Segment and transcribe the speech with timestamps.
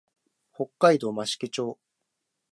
[0.55, 1.77] 北海道増毛町